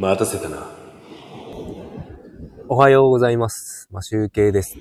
[0.00, 0.66] 待たせたな。
[2.68, 3.88] おはようございます。
[3.92, 4.76] ま、集計です。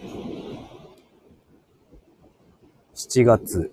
[2.95, 3.71] 7月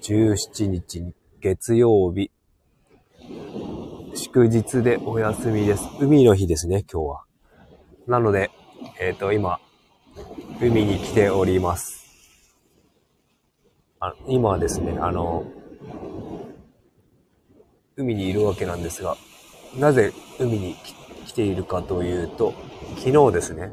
[0.00, 2.30] 17日月曜日。
[4.14, 5.84] 祝日でお休みです。
[6.00, 7.24] 海の日ですね、今日は。
[8.06, 8.50] なので、
[8.98, 9.60] えっ、と、今、
[10.62, 12.06] 海に来ております。
[14.00, 15.44] あ今はですね、あの、
[17.96, 19.18] 海にいるわけなんですが、
[19.78, 20.74] なぜ海に
[21.26, 22.54] 来ているかというと、
[22.98, 23.72] 昨日ですね、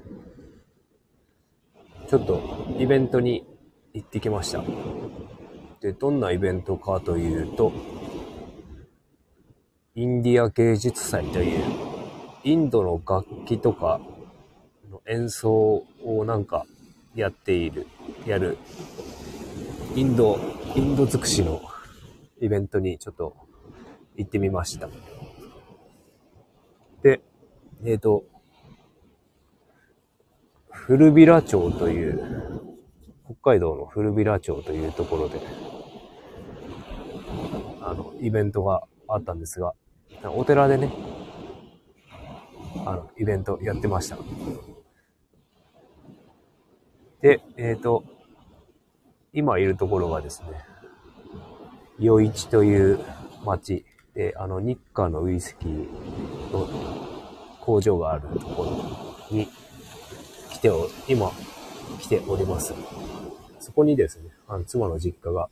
[2.07, 2.41] ちょっと
[2.77, 3.45] イベントに
[3.93, 4.63] 行ってきました。
[5.81, 7.71] で、どんなイベントかというと、
[9.95, 11.63] インディア芸術祭という、
[12.43, 13.99] インドの楽器とか
[14.91, 16.65] の演奏をなんか
[17.15, 17.87] やっている、
[18.25, 18.57] やる、
[19.95, 20.39] インド、
[20.75, 21.61] インド尽くしの
[22.39, 23.35] イベントにちょっと
[24.15, 24.87] 行ってみました。
[27.03, 27.21] で、
[27.83, 28.23] えっ、と、
[30.71, 32.61] 古比良町という、
[33.25, 35.41] 北海道の古比良町というところで、
[37.81, 39.73] あの、イベントがあったんですが、
[40.23, 40.91] お寺でね、
[42.85, 44.17] あの、イベントやってました。
[47.21, 48.03] で、えっ、と、
[49.33, 50.47] 今いるところがですね、
[51.99, 52.99] 余市という
[53.45, 55.87] 町で、あの、日課のウイスキー
[56.51, 56.67] の
[57.61, 58.63] 工場があるとこ
[59.29, 59.47] ろに
[60.51, 61.31] 来てお、今
[61.99, 62.73] 来ております。
[63.59, 65.49] そこにですね、あの妻の実家が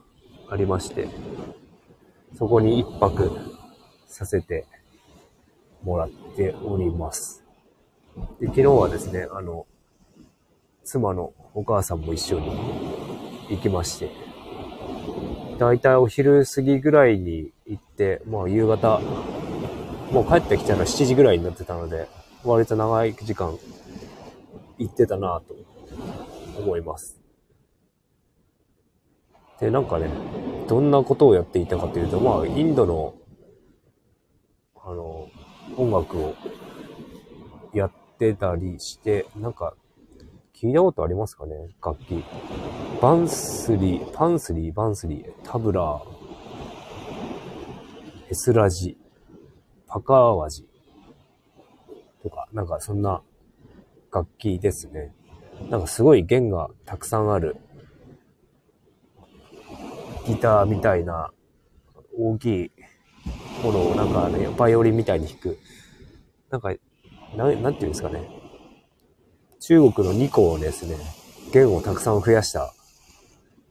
[0.49, 1.07] ありまして、
[2.37, 3.31] そこに一泊
[4.07, 4.65] させて
[5.83, 7.43] もらっております。
[8.39, 9.65] で昨日はですね、あの、
[10.83, 12.51] 妻のお母さんも一緒に
[13.49, 14.09] 行きまして、
[15.57, 19.01] だいたいお昼過ぎぐらいに行って、まあ夕方、
[20.11, 22.07] もう帰ってきたら7時ぐらいになってたので、
[22.43, 23.57] 割と長い時間
[24.77, 25.55] 行ってたなぁと
[26.59, 27.19] 思います。
[29.59, 30.09] で、なんかね、
[30.67, 33.15] どんなことをやっていたかというと、まあ、インドの、
[34.83, 35.29] あの、
[35.77, 36.35] 音楽を
[37.73, 39.73] やってたりして、なんか、
[40.53, 41.55] 聞いたことありますかね？
[41.83, 42.23] 楽器。
[43.01, 46.01] バンスリー、パンスリー、バンスリー、タブラー、
[48.29, 48.97] エスラジ、
[49.95, 50.67] パカーワジ
[52.21, 53.21] とか、なんかそんな
[54.13, 55.15] 楽器ですね。
[55.69, 57.55] なんかすごい弦がたくさんある
[60.27, 61.31] ギターみたいな
[62.13, 62.71] 大きい
[63.63, 65.59] ものをなんかね、バイオリンみたいに弾く。
[66.49, 66.73] なんか、
[67.37, 68.29] ななんていうんですかね。
[69.61, 70.97] 中国の2個をですね、
[71.53, 72.73] 弦をたくさん増やした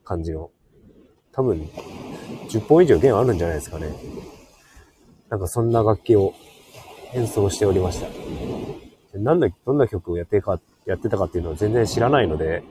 [0.03, 0.49] 感じの。
[1.31, 1.69] 多分、
[2.49, 3.93] 10本以上弦あるんじゃないですかね。
[5.29, 6.33] なんかそんな楽器を
[7.13, 8.07] 演奏しておりました。
[9.17, 12.63] なんだ、どんな曲をやってか、やってたかっていうのは全然知らないので、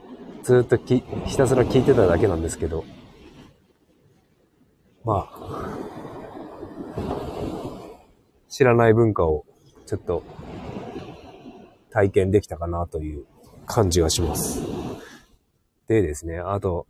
[0.43, 2.85] ずっときひたすら聴いてただけなんですけど、
[5.05, 5.79] まあ、
[8.49, 9.45] 知らない文化を
[9.87, 10.23] ちょっと
[11.91, 13.25] 体験できたかなという
[13.67, 14.63] 感じがします。
[15.89, 16.87] でですね、あと、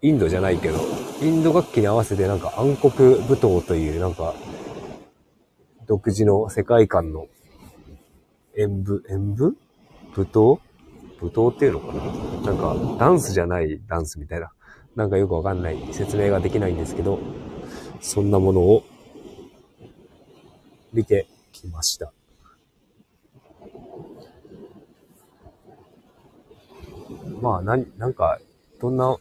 [0.00, 0.78] インドじゃないけど、
[1.22, 4.34] インド楽器に合わせてなんか暗黒舞踏というなんか
[5.92, 7.26] 独自の世界観の
[8.56, 9.54] 演舞、演舞？
[10.16, 10.58] 舞踏？
[11.20, 12.50] 舞踏っていうのかな？
[12.50, 14.50] なんかダンスじゃないダンスみたいな。
[14.96, 17.18] なんかよくわかんない説明ができないんですけど、
[18.00, 18.84] そんなものを
[20.94, 22.10] 見てきました。
[27.42, 28.38] まあ、な、なんか、
[28.80, 29.14] どんな、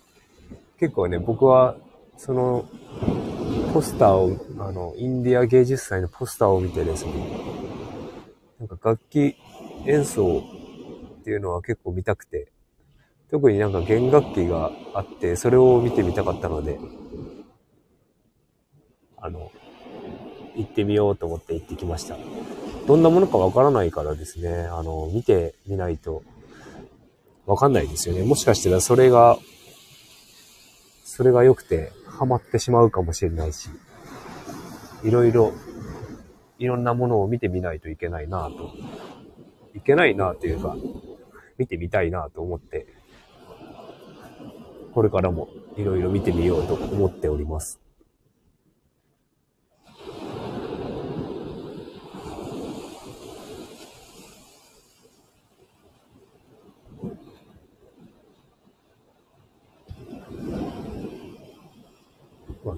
[0.80, 1.76] 結構ね、僕は、
[2.16, 2.64] その、
[3.72, 7.14] ポスターを、あの、インディア芸術祭のポスターを見てですね、
[8.60, 9.38] なんか楽器
[9.86, 10.44] 演奏
[11.22, 12.52] っていうのは結構見たくて、
[13.30, 16.80] 特になんか弦楽器があって、それを見てみたかったので、
[19.18, 19.52] あの、
[20.58, 22.18] 行ってみようと思って行ってきました。
[22.88, 26.24] どんなものかわからないからですね、あの、見てみないと
[27.46, 28.24] わかんないですよね。
[28.24, 29.38] もしかしたらそれが、
[31.06, 33.72] それが良くてハマってしまうかもしれないし、
[35.04, 35.54] いろいろ、
[36.60, 38.76] いろんなものを見てみないといけないなと。
[39.76, 40.76] いけないなというか、
[41.58, 42.86] 見てみたいなと思って、
[44.94, 47.82] これからもいろいろ見てみようと思っております。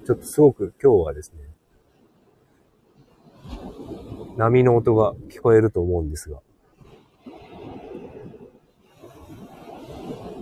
[0.06, 1.40] ちょっとすごく今日はですね、
[4.36, 6.42] 波の音が聞こえると思うんですが、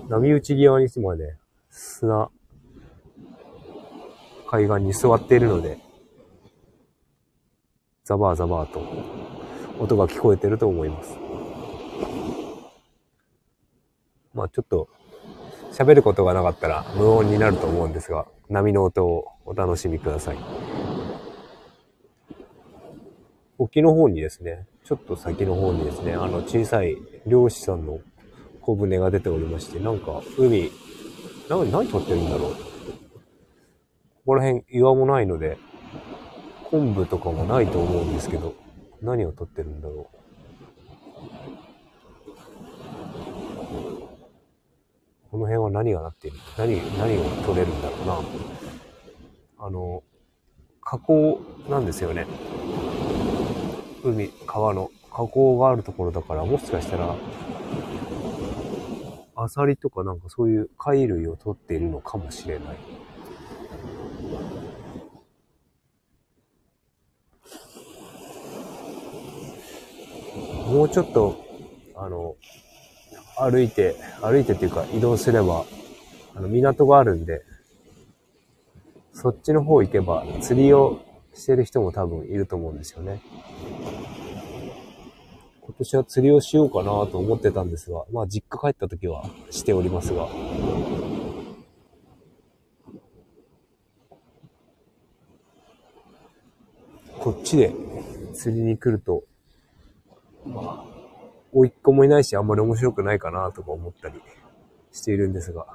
[0.10, 1.36] 波打ち際にまで
[1.70, 2.32] 砂、
[4.50, 5.78] 海岸に座っているので、
[8.04, 8.82] ザバーザバーと
[9.80, 11.16] 音が聞こえてると思います。
[14.34, 14.90] まあちょっと
[15.72, 20.38] 喋ることがなかったら無音になると思うんですが、波の音をお楽しみください。
[23.58, 26.96] 沖の方にですね、ちょっと先の方にですね、あの小さい
[27.28, 28.00] 漁師さんの
[28.62, 30.72] 小舟が出ておりまして、なんか海、
[31.50, 32.54] 何、何撮ってるんだろう。
[32.54, 32.58] こ
[34.28, 35.58] こら辺岩もないので、
[36.70, 38.56] 昆布とかもないと思うんですけど、
[39.02, 40.18] 何を撮ってるんだろう。
[45.30, 48.91] この辺は何がなっている何、何を撮れるんだろうな。
[49.64, 50.02] あの、
[50.82, 52.26] 河口なんですよね。
[54.04, 57.16] 海、川の河口があるところだから、もしかしたら、
[59.36, 62.78] アサリとかなんかそういう貝類を取っているのかもしれない。
[70.74, 71.38] もうちょっと、
[71.96, 72.36] あの、
[73.38, 75.66] 歩いて、歩いてっていうか移動すれば、
[76.36, 77.44] あの、港があるんで、
[79.14, 81.02] そっちの方行けば釣りを
[81.34, 83.22] してる人も多分いると思うんですよね。
[85.62, 90.28] 今年は釣りをしようかなと思ってたんですが、まあ実家帰った時はしておりますが。
[97.20, 97.72] こっちで
[98.34, 99.24] 釣りに来ると、
[100.44, 100.86] まあ、
[101.52, 104.20] 甥っ子もいないしあんまり面白くないかなとか思ったり
[104.92, 105.68] しているんですが。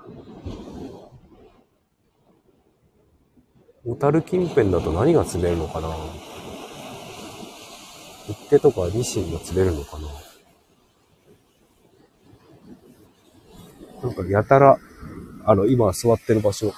[3.86, 5.88] 小樽近辺だと何が釣れるのかな？
[8.28, 10.08] 一手とかニシンが釣れるのかな？
[14.02, 14.76] なんかやたら、
[15.44, 16.72] あの、今座ってる場所、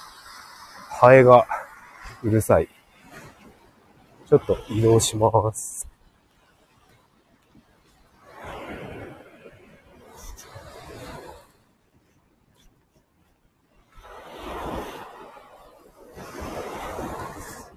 [1.01, 1.47] ハエが
[2.21, 2.69] うるさい。
[4.27, 5.88] ちょっと移動します。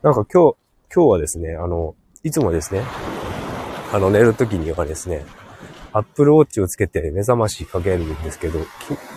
[0.03, 0.57] なんか今日、
[0.93, 1.95] 今日はですね、あの、
[2.25, 2.83] いつもですね、
[3.93, 5.25] あの、寝るときにはですね、
[5.93, 8.59] アップルウォッチをつけて目覚ましかけるんですけど、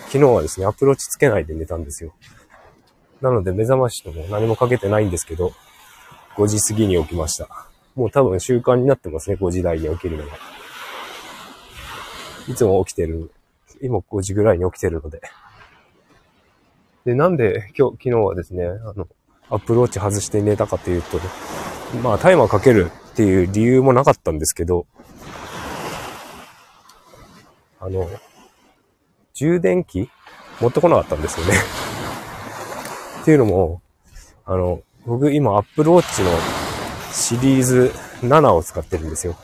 [0.06, 2.14] 昨日はですね、アップルウォッチつけないで寝たんですよ。
[3.20, 5.52] なので目覚ましとも何もかけてないんですけど、
[6.36, 7.48] 5時過ぎに起きました。
[7.96, 10.38] もう多分習慣になってますね、5時台に起きるのが。
[12.46, 13.32] いつも起きてる、
[13.82, 15.20] 今5時ぐらいに起きてるので。
[17.06, 19.08] で、なんで今日、昨日はですね、あの、
[19.48, 21.20] アップルウォッチ外して寝たかというと、
[22.02, 24.86] まあタイマーかけるっていう理由もなかったんですけど、
[27.80, 28.10] あの、
[29.34, 30.10] 充電器
[30.60, 31.54] 持ってこなかったんですよね
[33.22, 33.82] っていうのも、
[34.44, 36.30] あの、僕今アップルウォッチの
[37.12, 37.92] シリーズ
[38.22, 39.36] 7を使ってるんですよ。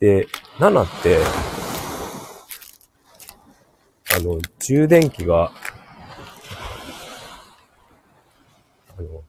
[0.00, 0.26] で、
[0.58, 1.18] 7って、
[4.14, 5.52] あの、充電器が
[8.98, 9.24] あの、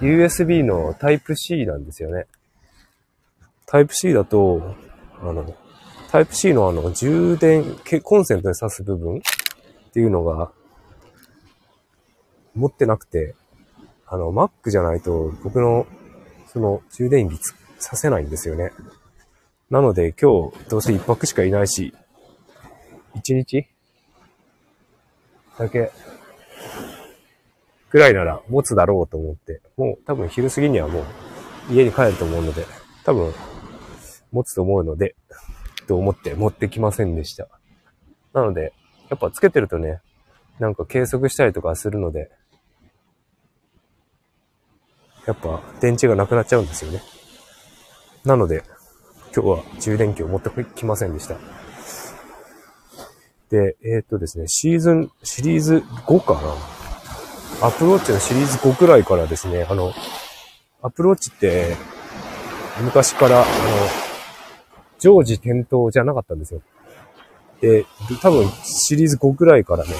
[0.00, 2.26] USB の Type-C なんですよね。
[3.66, 4.74] Type-C だと、
[5.20, 5.54] あの、
[6.10, 7.64] Type-C のあの、充電、
[8.02, 9.20] コンセントに挿す部分っ
[9.92, 10.52] ていうのが、
[12.54, 13.34] 持ってなくて、
[14.06, 15.86] あの、Mac じゃないと、僕の、
[16.46, 17.38] その、充電器
[17.78, 18.72] させないんですよね。
[19.70, 21.94] なので、今日、どうせ一泊しかいないし、
[23.14, 23.66] 一日
[25.58, 25.90] だけ
[27.94, 31.02] くらいなら持つだろうと思って、もう多分昼過ぎにはも
[31.70, 32.66] う家に帰ると思うので、
[33.04, 33.32] 多分
[34.32, 35.14] 持つと思うので、
[35.86, 37.46] と思って持ってきませんでした。
[38.32, 38.72] なので、
[39.10, 40.00] やっぱつけてるとね、
[40.58, 42.32] なんか計測したりとかするので、
[45.28, 47.00] やっぱ電池がなくなっちゃうんですよね。
[48.24, 48.64] なので、
[49.32, 51.36] 今日は充電器を持ってきませんでした。
[53.50, 55.76] で、えー、っとですね、シーズン、シリーズ
[56.08, 56.83] 5かな
[57.60, 59.92] アプローチのシリーズ5くらいからですね、あの、
[60.82, 61.76] アプローチって、
[62.82, 63.46] 昔から、あの、
[64.98, 66.62] 常時点灯じゃなかったんですよ。
[67.60, 67.86] で、
[68.20, 69.94] 多分シリーズ5くらいからね、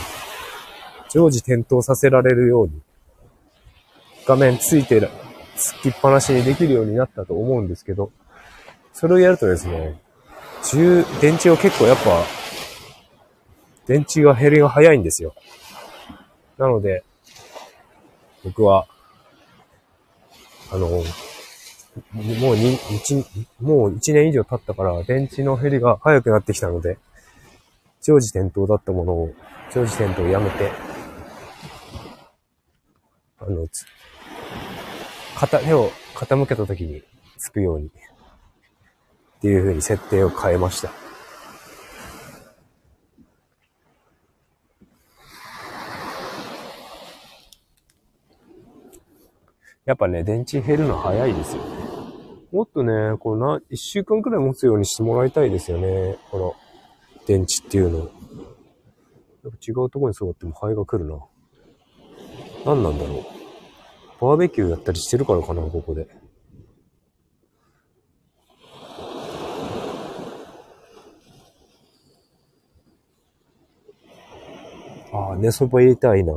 [1.11, 2.83] 常時点灯させられるように、
[4.27, 5.09] 画面ついてる、
[5.57, 8.11] つきっぱなしにできるようになったと思うんですけど、
[8.93, 10.01] それをやるとですね、
[10.65, 12.25] 充、電池を結構やっぱ、
[13.87, 15.35] 電池が減りが早いんですよ。
[16.59, 17.05] なので、
[18.45, 18.87] 僕は、
[20.71, 23.25] あの、もうに、一、
[23.61, 26.99] もう一年以上経ったから、電池の減りが早くなってきたので、
[28.03, 29.35] 常時点灯だったものを、
[29.73, 30.73] 常時点灯をやめて、
[33.39, 33.67] あの、
[35.37, 37.03] 片、手を傾けた時に
[37.39, 37.91] つくように、っ
[39.41, 41.04] ていう風に設定を変えました。
[49.85, 51.69] やっぱね、電池減るの早いですよね。
[52.53, 56.17] もっとね、このな、一週間くらい持つようにしてもらいたいですよね。
[56.31, 56.55] この、
[57.27, 57.99] 電池っていうの。
[57.99, 58.09] やっ
[59.43, 61.19] ぱ違うところに座ってもハエが来るな。
[62.65, 63.25] 何なんだろう。
[64.21, 66.09] バーベキューやったりしてるからかな、ここで。
[75.13, 76.33] ああ、寝そば入れたいな。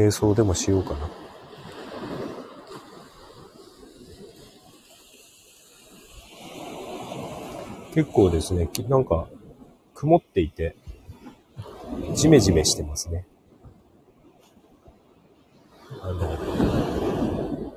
[0.00, 1.10] 瞑想でもしようかな。
[7.92, 9.28] 結構ですね、きなんか、
[9.94, 10.74] 曇っていて、
[12.14, 13.26] ジメジメしてますね。
[16.00, 17.74] あの、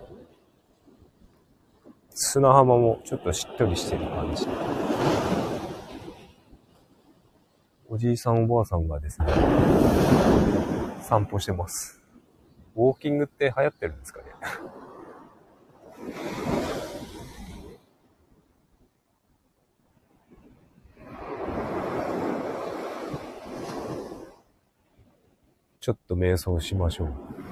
[2.12, 4.48] 砂浜もちょっとしっとりしてる感じ。
[7.89, 9.27] おじいさんおばあさんがですね、
[11.01, 12.03] 散歩してます。
[12.75, 14.27] ウォーキングって流行ってるんですかね？
[25.80, 27.43] ちょっと瞑想しましょう。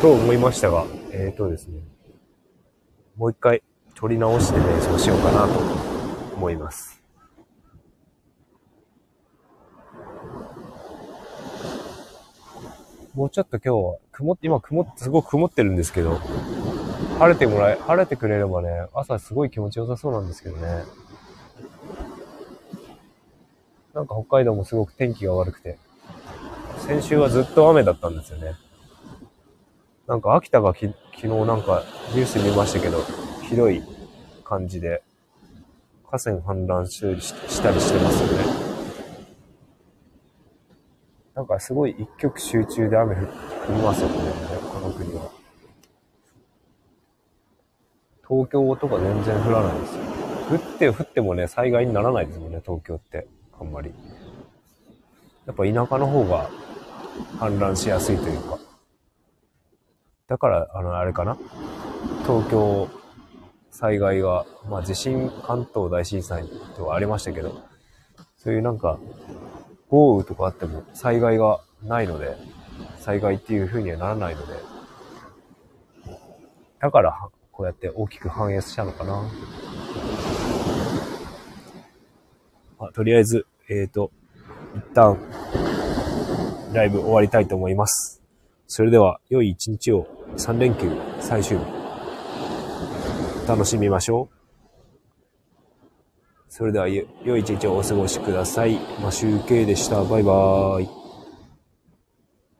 [0.00, 1.80] と思いましたが、えーとですね、
[3.16, 3.62] もう一回
[3.94, 5.58] 撮り直して瞑想しようかなと
[6.36, 7.02] 思います。
[13.14, 16.20] もうちょっと今日は曇って、今曇って、すごく曇ってるんですけど、
[17.18, 20.84] 晴れてもらえ、晴れてくれればね、朝すごい気持ちよさそうなんですけどね。
[23.94, 25.78] なんか北海道もすごく天気が悪くて、
[26.80, 28.52] 先週はずっと雨だったんですよね。
[30.06, 31.82] なんか秋田がき昨日なんか
[32.14, 33.02] ニュース見ましたけど、
[33.42, 33.82] ひどい
[34.44, 35.02] 感じで、
[36.08, 38.66] 河川氾濫ししたりしてますよね。
[41.34, 43.22] なんかすごい一極集中で雨降降
[43.70, 44.14] りますよね、
[44.72, 45.30] この国は。
[48.28, 50.02] 東京とか全然降らないですよ。
[50.50, 53.26] 降って降ってもね、災害にならないですもんね、東京って。
[53.60, 53.92] あんまり。
[55.46, 56.48] やっぱ田舎の方が
[57.38, 58.65] 氾濫しやすいというか。
[60.28, 61.36] だから、あの、あれかな？
[62.24, 62.88] 東京
[63.70, 67.62] 災害が、まあ地震、関東大震災とかありましたけど、
[68.36, 68.98] そういうなんか、
[69.88, 72.36] 豪雨とかあっても災害がないので、
[72.98, 74.54] 災害っていう風にはならないので、
[76.80, 79.22] だから、こうやって大きく反映したのかな？
[82.78, 84.10] まあとりあえず、えっ、と、
[84.76, 85.16] 一旦、
[86.72, 88.22] ライブ終わりたいと思います。
[88.66, 90.90] それでは、良い一日を、3連休
[91.20, 91.64] 最終日、
[93.48, 94.36] 楽しみましょう。
[96.48, 98.78] それでは、良い一日をお過ごしください。
[99.02, 100.02] マシュウケイでした。
[100.04, 101.05] バイバーイ。